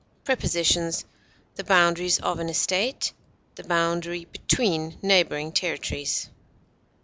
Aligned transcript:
Prepositions: 0.23 1.05
The 1.57 1.63
boundaries 1.63 2.19
of 2.19 2.39
an 2.39 2.49
estate; 2.49 3.13
the 3.53 3.63
boundary 3.63 4.25
between 4.25 4.97
neighboring 5.03 5.51
territories. 5.51 6.27